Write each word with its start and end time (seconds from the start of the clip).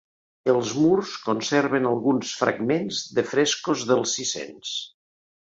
Els 0.51 0.69
murs 0.77 1.11
conserven 1.25 1.85
alguns 1.89 2.31
fragments 2.39 3.03
de 3.19 3.27
frescos 3.35 3.85
del 3.93 4.03
sis-cents. 4.15 4.75